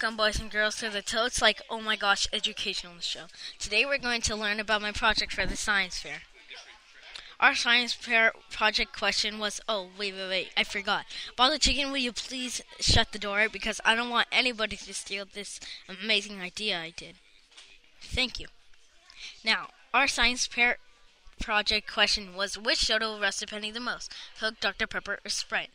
[0.00, 3.26] boys and girls, to the Totes Like Oh My Gosh educational show.
[3.58, 6.22] Today we're going to learn about my project for the science fair.
[7.38, 11.04] Our science fair project question was oh, wait, wait, wait, I forgot.
[11.36, 15.26] Bottle Chicken, will you please shut the door because I don't want anybody to steal
[15.30, 17.16] this amazing idea I did.
[18.00, 18.46] Thank you.
[19.44, 20.78] Now, our science fair
[21.38, 24.10] project question was which soda will rust a penny the most?
[24.40, 24.86] Coke, Dr.
[24.86, 25.70] Pepper, or Sprite?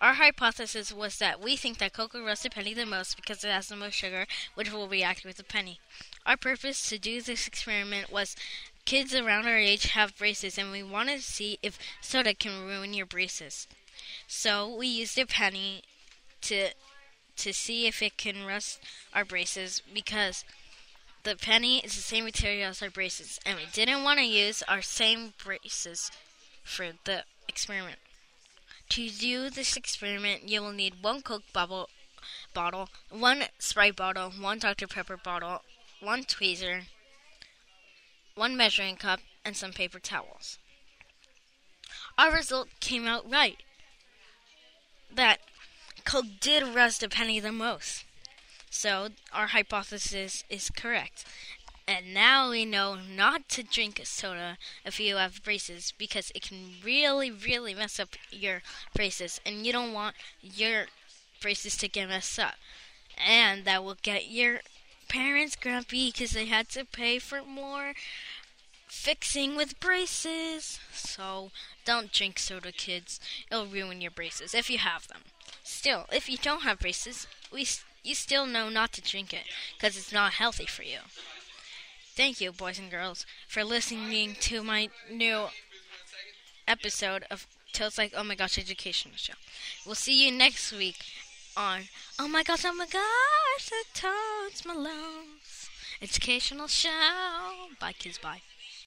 [0.00, 3.44] Our hypothesis was that we think that Coke will rust a penny the most because
[3.44, 5.78] it has the most sugar, which will react with a penny.
[6.24, 8.34] Our purpose to do this experiment was
[8.86, 12.94] kids around our age have braces, and we wanted to see if soda can ruin
[12.94, 13.66] your braces.
[14.26, 15.82] So we used a penny
[16.42, 16.70] to
[17.36, 18.80] to see if it can rust
[19.14, 20.44] our braces because
[21.22, 24.62] the penny is the same material as our braces, and we didn't want to use
[24.66, 26.10] our same braces
[26.64, 27.98] for the experiment.
[28.90, 31.88] To do this experiment, you will need one Coke bubble
[32.52, 34.88] bottle, one Sprite bottle, one Dr.
[34.88, 35.62] Pepper bottle,
[36.00, 36.82] one tweezer,
[38.34, 40.58] one measuring cup, and some paper towels.
[42.18, 43.58] Our result came out right.
[45.14, 45.38] That
[46.04, 48.04] Coke did rust a penny the most.
[48.70, 51.24] So our hypothesis is correct.
[51.90, 56.74] And now we know not to drink soda if you have braces because it can
[56.84, 58.62] really, really mess up your
[58.94, 60.86] braces, and you don't want your
[61.42, 62.54] braces to get messed up.
[63.18, 64.60] And that will get your
[65.08, 67.94] parents grumpy because they had to pay for more
[68.86, 70.78] fixing with braces.
[70.92, 71.50] So
[71.84, 73.18] don't drink soda, kids.
[73.50, 75.22] It'll ruin your braces if you have them.
[75.64, 77.66] Still, if you don't have braces, we
[78.04, 81.00] you still know not to drink it because it's not healthy for you.
[82.16, 85.46] Thank you, boys and girls, for listening to my new
[86.68, 89.34] episode of Tales Like Oh My Gosh Educational Show.
[89.86, 90.98] We'll see you next week
[91.56, 91.82] on
[92.18, 95.70] Oh My Gosh, Oh My Gosh, the Toads Malone's
[96.02, 97.68] Educational Show.
[97.78, 98.42] Bye, kids, bye.